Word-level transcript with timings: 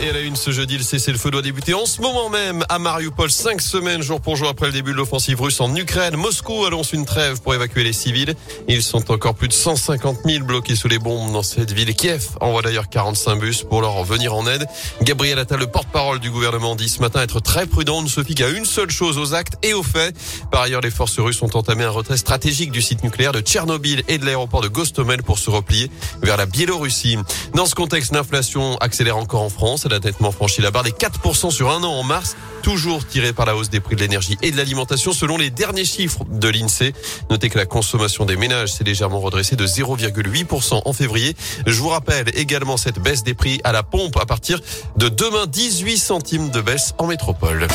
Et 0.00 0.10
à 0.10 0.12
la 0.12 0.20
une 0.20 0.36
ce 0.36 0.52
jeudi, 0.52 0.78
le 0.78 0.84
cessez-le-feu 0.84 1.32
doit 1.32 1.42
débuter 1.42 1.74
en 1.74 1.84
ce 1.84 2.00
moment 2.00 2.28
même 2.30 2.64
à 2.68 2.78
Mariupol, 2.78 3.32
cinq 3.32 3.60
semaines 3.60 4.00
jour 4.00 4.20
pour 4.20 4.36
jour 4.36 4.48
après 4.48 4.66
le 4.66 4.72
début 4.72 4.92
de 4.92 4.96
l'offensive 4.96 5.40
russe 5.40 5.60
en 5.60 5.74
Ukraine. 5.74 6.14
Moscou 6.14 6.64
annonce 6.66 6.92
une 6.92 7.04
trêve 7.04 7.40
pour 7.40 7.52
évacuer 7.52 7.82
les 7.82 7.92
civils. 7.92 8.36
Ils 8.68 8.84
sont 8.84 9.10
encore 9.10 9.34
plus 9.34 9.48
de 9.48 9.52
150 9.52 10.18
000 10.24 10.44
bloqués 10.44 10.76
sous 10.76 10.86
les 10.86 11.00
bombes 11.00 11.32
dans 11.32 11.42
cette 11.42 11.72
ville. 11.72 11.92
Kiev 11.96 12.28
envoie 12.40 12.62
d'ailleurs 12.62 12.88
45 12.88 13.40
bus 13.40 13.64
pour 13.64 13.80
leur 13.80 14.04
venir 14.04 14.34
en 14.34 14.46
aide. 14.46 14.68
Gabriel 15.02 15.40
Attal, 15.40 15.58
le 15.58 15.66
porte-parole 15.66 16.20
du 16.20 16.30
gouvernement, 16.30 16.76
dit 16.76 16.88
ce 16.88 17.00
matin 17.00 17.20
être 17.20 17.40
très 17.40 17.66
prudent, 17.66 18.00
ne 18.00 18.08
se 18.08 18.22
fie 18.22 18.36
qu'à 18.36 18.50
une 18.50 18.66
seule 18.66 18.90
chose, 18.90 19.18
aux 19.18 19.34
actes 19.34 19.54
et 19.64 19.74
aux 19.74 19.82
faits. 19.82 20.14
Par 20.52 20.62
ailleurs, 20.62 20.80
les 20.80 20.92
forces 20.92 21.18
russes 21.18 21.42
ont 21.42 21.50
entamé 21.54 21.82
un 21.82 21.90
retrait 21.90 22.18
stratégique 22.18 22.70
du 22.70 22.82
site 22.82 23.02
nucléaire 23.02 23.32
de 23.32 23.40
Tchernobyl 23.40 24.04
et 24.06 24.18
de 24.18 24.24
l'aéroport 24.24 24.60
de 24.60 24.68
Gostomel 24.68 25.24
pour 25.24 25.40
se 25.40 25.50
replier 25.50 25.90
vers 26.22 26.36
la 26.36 26.46
Biélorussie. 26.46 27.18
Dans 27.54 27.66
ce 27.66 27.74
contexte, 27.74 28.14
l'inflation 28.14 28.76
accélère 28.76 29.16
encore 29.16 29.42
en 29.42 29.48
France. 29.48 29.87
La 29.88 30.70
barre 30.70 30.82
des 30.82 30.90
4% 30.90 31.50
sur 31.50 31.70
un 31.70 31.82
an 31.82 31.92
en 31.92 32.02
mars, 32.02 32.36
toujours 32.62 33.06
tiré 33.06 33.32
par 33.32 33.46
la 33.46 33.56
hausse 33.56 33.70
des 33.70 33.80
prix 33.80 33.96
de 33.96 34.00
l'énergie 34.00 34.36
et 34.42 34.50
de 34.50 34.56
l'alimentation 34.56 35.12
selon 35.12 35.36
les 35.36 35.50
derniers 35.50 35.84
chiffres 35.84 36.24
de 36.28 36.48
l'INSEE. 36.48 36.92
Notez 37.30 37.48
que 37.48 37.58
la 37.58 37.66
consommation 37.66 38.24
des 38.24 38.36
ménages 38.36 38.72
s'est 38.72 38.84
légèrement 38.84 39.20
redressée 39.20 39.56
de 39.56 39.66
0,8% 39.66 40.82
en 40.84 40.92
février. 40.92 41.36
Je 41.66 41.80
vous 41.80 41.88
rappelle 41.88 42.30
également 42.34 42.76
cette 42.76 42.98
baisse 42.98 43.22
des 43.22 43.34
prix 43.34 43.60
à 43.64 43.72
la 43.72 43.82
pompe 43.82 44.16
à 44.16 44.26
partir 44.26 44.60
de 44.96 45.08
demain 45.08 45.46
18 45.46 45.98
centimes 45.98 46.50
de 46.50 46.60
baisse 46.60 46.94
en 46.98 47.06
métropole. 47.06 47.68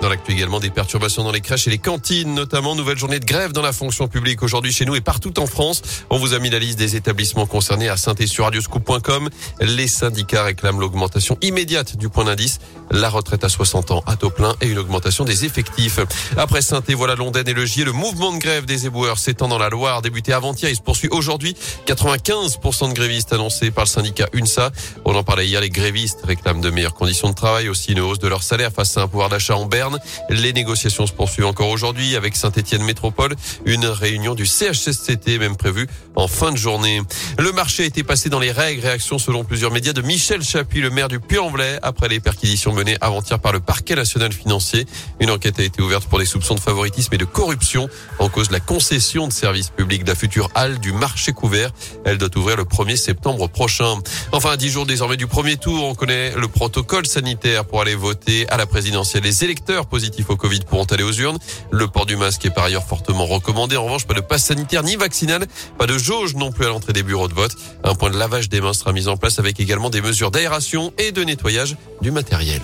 Dans 0.00 0.08
l'actu 0.08 0.30
également, 0.30 0.60
des 0.60 0.70
perturbations 0.70 1.24
dans 1.24 1.32
les 1.32 1.40
crèches 1.40 1.66
et 1.66 1.70
les 1.70 1.78
cantines, 1.78 2.32
notamment 2.32 2.76
nouvelle 2.76 2.96
journée 2.96 3.18
de 3.18 3.24
grève 3.24 3.50
dans 3.52 3.62
la 3.62 3.72
fonction 3.72 4.06
publique 4.06 4.44
aujourd'hui 4.44 4.72
chez 4.72 4.84
nous 4.84 4.94
et 4.94 5.00
partout 5.00 5.40
en 5.40 5.46
France. 5.46 5.82
On 6.08 6.18
vous 6.18 6.34
a 6.34 6.38
mis 6.38 6.50
la 6.50 6.60
liste 6.60 6.78
des 6.78 6.94
établissements 6.94 7.46
concernés 7.46 7.88
à 7.88 7.96
saint 7.96 8.14
sur 8.26 8.44
radioscoop.com. 8.44 9.28
Les 9.60 9.88
syndicats 9.88 10.44
réclament 10.44 10.78
l'augmentation 10.78 11.36
immédiate 11.42 11.96
du 11.96 12.08
point 12.08 12.24
d'indice, 12.24 12.60
la 12.92 13.08
retraite 13.08 13.42
à 13.42 13.48
60 13.48 13.90
ans 13.90 14.04
à 14.06 14.14
taux 14.14 14.30
plein 14.30 14.54
et 14.60 14.68
une 14.68 14.78
augmentation 14.78 15.24
des 15.24 15.44
effectifs. 15.44 15.98
Après 16.36 16.62
saint 16.62 16.80
voilà 16.94 17.16
Londaine 17.16 17.48
et 17.48 17.52
le 17.52 17.66
Gier, 17.66 17.84
le 17.84 17.92
mouvement 17.92 18.32
de 18.32 18.38
grève 18.38 18.66
des 18.66 18.86
éboueurs 18.86 19.18
s'étend 19.18 19.48
dans 19.48 19.58
la 19.58 19.68
Loire, 19.68 20.00
débuté 20.00 20.32
avant-hier, 20.32 20.70
il 20.70 20.76
se 20.76 20.80
poursuit 20.80 21.08
aujourd'hui. 21.10 21.56
95% 21.86 22.90
de 22.90 22.94
grévistes 22.94 23.32
annoncés 23.32 23.72
par 23.72 23.84
le 23.84 23.88
syndicat 23.88 24.28
UNSA. 24.32 24.70
On 25.04 25.16
en 25.16 25.24
parlait 25.24 25.46
hier, 25.46 25.60
les 25.60 25.70
grévistes 25.70 26.20
réclament 26.24 26.60
de 26.60 26.70
meilleures 26.70 26.94
conditions 26.94 27.30
de 27.30 27.34
travail, 27.34 27.68
aussi 27.68 27.92
une 27.92 28.00
hausse 28.00 28.20
de 28.20 28.28
leur 28.28 28.44
salaire 28.44 28.70
face 28.72 28.96
à 28.96 29.02
un 29.02 29.08
pouvoir 29.08 29.28
d'achat 29.28 29.56
en 29.56 29.66
berne. 29.66 29.87
Les 30.30 30.52
négociations 30.52 31.06
se 31.06 31.12
poursuivent 31.12 31.46
encore 31.46 31.68
aujourd'hui 31.68 32.16
avec 32.16 32.36
Saint-Etienne 32.36 32.82
Métropole. 32.82 33.34
Une 33.64 33.86
réunion 33.86 34.34
du 34.34 34.46
CHSCT 34.46 35.38
même 35.38 35.56
prévue 35.56 35.86
en 36.16 36.28
fin 36.28 36.52
de 36.52 36.56
journée. 36.56 37.00
Le 37.38 37.52
marché 37.52 37.84
a 37.84 37.86
été 37.86 38.02
passé 38.02 38.28
dans 38.28 38.40
les 38.40 38.52
règles. 38.52 38.82
Réaction 38.82 39.18
selon 39.18 39.44
plusieurs 39.44 39.70
médias 39.70 39.92
de 39.92 40.02
Michel 40.02 40.42
Chapuis, 40.42 40.80
le 40.80 40.90
maire 40.90 41.08
du 41.08 41.20
Puy-en-Velay, 41.20 41.78
après 41.82 42.08
les 42.08 42.20
perquisitions 42.20 42.72
menées 42.72 42.96
avant-hier 43.00 43.38
par 43.38 43.52
le 43.52 43.60
parquet 43.60 43.94
national 43.94 44.32
financier. 44.32 44.86
Une 45.20 45.30
enquête 45.30 45.58
a 45.60 45.62
été 45.62 45.82
ouverte 45.82 46.06
pour 46.08 46.18
des 46.18 46.26
soupçons 46.26 46.54
de 46.54 46.60
favoritisme 46.60 47.14
et 47.14 47.18
de 47.18 47.24
corruption 47.24 47.88
en 48.18 48.28
cause 48.28 48.48
de 48.48 48.52
la 48.52 48.60
concession 48.60 49.28
de 49.28 49.32
services 49.32 49.70
publics 49.70 50.04
de 50.04 50.10
la 50.10 50.14
future 50.14 50.50
halle 50.54 50.78
du 50.80 50.92
marché 50.92 51.32
couvert. 51.32 51.70
Elle 52.04 52.18
doit 52.18 52.36
ouvrir 52.36 52.56
le 52.56 52.64
1er 52.64 52.96
septembre 52.96 53.48
prochain. 53.48 53.98
Enfin, 54.32 54.50
à 54.50 54.56
10 54.56 54.70
jours 54.70 54.86
désormais 54.86 55.16
du 55.16 55.26
premier 55.26 55.56
tour, 55.56 55.84
on 55.84 55.94
connaît 55.94 56.32
le 56.36 56.48
protocole 56.48 57.06
sanitaire 57.06 57.64
pour 57.64 57.80
aller 57.80 57.94
voter 57.94 58.48
à 58.48 58.56
la 58.56 58.66
présidentielle. 58.66 59.22
Les 59.22 59.44
électeurs 59.44 59.77
positifs 59.86 60.30
au 60.30 60.36
Covid 60.36 60.60
pourront 60.60 60.84
aller 60.84 61.04
aux 61.04 61.12
urnes. 61.12 61.38
Le 61.70 61.86
port 61.88 62.06
du 62.06 62.16
masque 62.16 62.44
est 62.46 62.50
par 62.50 62.64
ailleurs 62.64 62.84
fortement 62.84 63.26
recommandé. 63.26 63.76
En 63.76 63.84
revanche, 63.84 64.06
pas 64.06 64.14
de 64.14 64.20
passe 64.20 64.44
sanitaire 64.44 64.82
ni 64.82 64.96
vaccinal, 64.96 65.46
pas 65.78 65.86
de 65.86 65.98
jauge 65.98 66.34
non 66.34 66.52
plus 66.52 66.66
à 66.66 66.68
l'entrée 66.68 66.92
des 66.92 67.02
bureaux 67.02 67.28
de 67.28 67.34
vote. 67.34 67.56
Un 67.84 67.94
point 67.94 68.10
de 68.10 68.18
lavage 68.18 68.48
des 68.48 68.60
mains 68.60 68.72
sera 68.72 68.92
mis 68.92 69.08
en 69.08 69.16
place 69.16 69.38
avec 69.38 69.60
également 69.60 69.90
des 69.90 70.00
mesures 70.00 70.30
d'aération 70.30 70.92
et 70.98 71.12
de 71.12 71.24
nettoyage 71.24 71.76
du 72.00 72.10
matériel 72.10 72.60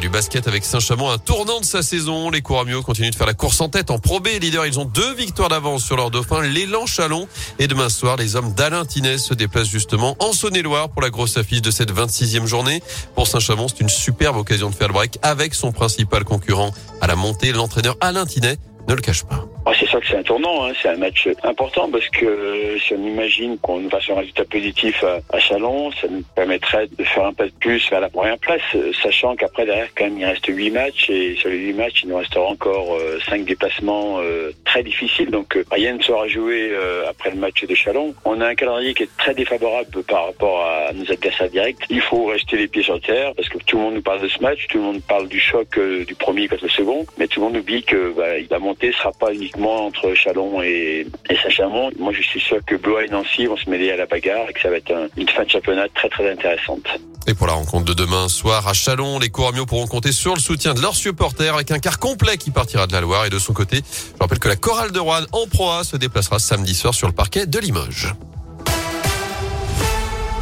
du 0.00 0.08
basket 0.08 0.46
avec 0.46 0.64
Saint-Chamond, 0.64 1.10
un 1.10 1.18
tournant 1.18 1.60
de 1.60 1.64
sa 1.64 1.82
saison. 1.82 2.30
Les 2.30 2.42
Couramio 2.42 2.82
continuent 2.82 3.10
de 3.10 3.14
faire 3.14 3.26
la 3.26 3.34
course 3.34 3.60
en 3.60 3.68
tête 3.68 3.90
en 3.90 3.98
Pro 3.98 4.20
B. 4.20 4.28
Leader, 4.40 4.66
ils 4.66 4.78
ont 4.78 4.84
deux 4.84 5.14
victoires 5.14 5.48
d'avance 5.48 5.84
sur 5.84 5.96
leur 5.96 6.10
dauphin, 6.10 6.42
l'élan 6.42 6.86
Chalon. 6.86 7.26
Et 7.58 7.66
demain 7.66 7.88
soir, 7.88 8.16
les 8.16 8.36
hommes 8.36 8.52
d'Alain 8.54 8.84
Tinez 8.84 9.18
se 9.18 9.34
déplacent 9.34 9.68
justement 9.68 10.16
en 10.20 10.32
Saône-et-Loire 10.32 10.90
pour 10.90 11.02
la 11.02 11.10
grosse 11.10 11.36
affiche 11.36 11.62
de 11.62 11.70
cette 11.70 11.92
26e 11.92 12.46
journée. 12.46 12.82
Pour 13.14 13.26
Saint-Chamond, 13.26 13.68
c'est 13.68 13.80
une 13.80 13.88
superbe 13.88 14.36
occasion 14.36 14.70
de 14.70 14.74
faire 14.74 14.88
le 14.88 14.94
break 14.94 15.18
avec 15.22 15.54
son 15.54 15.72
principal 15.72 16.24
concurrent 16.24 16.72
à 17.00 17.06
la 17.06 17.16
montée, 17.16 17.52
l'entraîneur 17.52 17.96
Alain 18.00 18.26
Tinet 18.26 18.58
ne 18.86 18.94
le 18.94 19.00
cache 19.00 19.24
pas. 19.24 19.47
Ah, 19.70 19.72
c'est 19.78 19.86
ça 19.86 20.00
que 20.00 20.06
c'est 20.06 20.16
un 20.16 20.22
tournant, 20.22 20.64
hein. 20.64 20.72
c'est 20.80 20.88
un 20.88 20.96
match 20.96 21.28
important 21.42 21.90
parce 21.90 22.08
que 22.08 22.24
euh, 22.24 22.78
si 22.78 22.94
on 22.94 23.06
imagine 23.06 23.58
qu'on 23.58 23.86
va 23.88 24.00
sur 24.00 24.16
un 24.16 24.20
résultat 24.20 24.46
positif 24.46 25.04
à, 25.04 25.38
Chalon, 25.38 25.92
ça 25.92 26.08
nous 26.08 26.22
permettrait 26.34 26.86
de 26.86 27.04
faire 27.04 27.26
un 27.26 27.34
pas 27.34 27.44
de 27.44 27.52
plus 27.60 27.86
vers 27.90 28.00
la 28.00 28.08
première 28.08 28.38
place, 28.38 28.62
euh, 28.74 28.92
sachant 29.02 29.36
qu'après 29.36 29.66
derrière 29.66 29.88
quand 29.94 30.04
même 30.04 30.18
il 30.18 30.24
reste 30.24 30.46
huit 30.46 30.70
matchs 30.70 31.10
et 31.10 31.36
sur 31.36 31.50
les 31.50 31.58
huit 31.58 31.74
matchs 31.74 32.00
il 32.02 32.08
nous 32.08 32.16
restera 32.16 32.46
encore 32.46 32.94
euh, 32.94 33.18
cinq 33.28 33.44
déplacements 33.44 34.20
très 34.64 34.82
difficiles, 34.82 35.30
donc 35.30 35.58
rien 35.70 35.94
ne 35.94 36.02
sera 36.02 36.26
joué 36.28 36.72
après 37.06 37.30
le 37.30 37.36
match 37.36 37.62
de 37.62 37.74
Chalon. 37.74 38.14
On 38.24 38.40
a 38.40 38.46
un 38.48 38.54
calendrier 38.54 38.94
qui 38.94 39.02
est 39.02 39.16
très 39.18 39.34
défavorable 39.34 40.02
par 40.04 40.26
rapport 40.26 40.64
à 40.64 40.92
nos 40.94 41.10
adversaires 41.10 41.50
directs. 41.50 41.78
Il 41.90 42.00
faut 42.00 42.26
rester 42.26 42.56
les 42.56 42.68
pieds 42.68 42.82
sur 42.82 43.00
terre 43.00 43.34
parce 43.34 43.48
que 43.48 43.58
tout 43.58 43.76
le 43.76 43.82
monde 43.82 43.94
nous 43.94 44.02
parle 44.02 44.22
de 44.22 44.28
ce 44.28 44.40
match, 44.40 44.66
tout 44.68 44.78
le 44.78 44.84
monde 44.84 45.02
parle 45.06 45.28
du 45.28 45.40
choc 45.40 45.78
du 45.78 46.14
premier 46.14 46.48
contre 46.48 46.64
le 46.64 46.70
second, 46.70 47.06
mais 47.18 47.26
tout 47.26 47.40
le 47.40 47.46
monde 47.46 47.56
oublie 47.56 47.82
que 47.82 48.12
bah, 48.16 48.38
la 48.50 48.58
montée 48.58 48.92
sera 48.92 49.12
pas 49.12 49.32
uniquement 49.32 49.57
entre 49.66 50.14
Chalon 50.14 50.62
et, 50.62 51.06
Saint-Chamond. 51.42 51.90
Moi, 51.98 52.12
je 52.12 52.22
suis 52.22 52.40
sûr 52.40 52.58
que 52.66 52.76
Blois 52.76 53.04
et 53.04 53.08
Nancy 53.08 53.46
vont 53.46 53.56
se 53.56 53.68
mêler 53.68 53.90
à 53.90 53.96
la 53.96 54.06
bagarre 54.06 54.48
et 54.48 54.52
que 54.52 54.60
ça 54.60 54.70
va 54.70 54.76
être 54.76 54.92
une 55.16 55.28
fin 55.28 55.44
de 55.44 55.50
championnat 55.50 55.88
très 55.94 56.08
très 56.08 56.30
intéressante. 56.30 56.86
Et 57.26 57.34
pour 57.34 57.46
la 57.46 57.52
rencontre 57.52 57.84
de 57.84 57.94
demain 57.94 58.28
soir 58.28 58.66
à 58.68 58.72
Chalon, 58.72 59.18
les 59.18 59.28
Couramiaux 59.28 59.66
pourront 59.66 59.86
compter 59.86 60.12
sur 60.12 60.34
le 60.34 60.40
soutien 60.40 60.72
de 60.72 60.80
leurs 60.80 60.96
supporters 60.96 61.54
avec 61.54 61.70
un 61.70 61.78
quart 61.78 61.98
complet 61.98 62.38
qui 62.38 62.50
partira 62.50 62.86
de 62.86 62.92
la 62.92 63.00
Loire. 63.00 63.26
Et 63.26 63.30
de 63.30 63.38
son 63.38 63.52
côté, 63.52 63.82
je 63.82 64.18
rappelle 64.18 64.38
que 64.38 64.48
la 64.48 64.56
chorale 64.56 64.92
de 64.92 64.98
Rouen 64.98 65.24
en 65.32 65.46
proie 65.46 65.84
se 65.84 65.96
déplacera 65.96 66.38
samedi 66.38 66.74
soir 66.74 66.94
sur 66.94 67.06
le 67.06 67.12
parquet 67.12 67.46
de 67.46 67.58
Limoges. 67.58 68.14